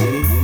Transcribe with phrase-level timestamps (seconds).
[0.00, 0.35] It.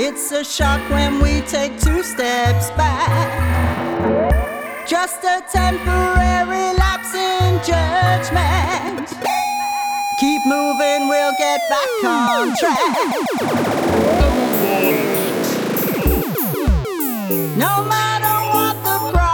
[0.00, 3.28] It's a shock when we take two steps back.
[4.86, 9.08] Just a temporary lapse in judgment.
[10.20, 12.96] Keep moving, we'll get back on track.
[17.56, 19.27] No matter what the problem,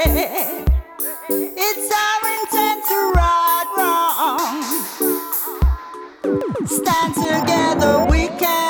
[0.00, 4.62] It's our intent to right wrong.
[6.66, 8.67] Stand together, we can.